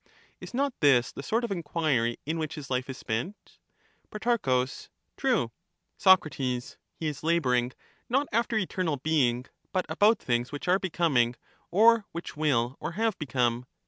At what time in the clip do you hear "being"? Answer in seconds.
8.97-9.45